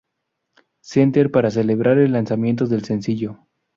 [0.79, 3.37] Center para celebrar el lanzamiento del sencillo.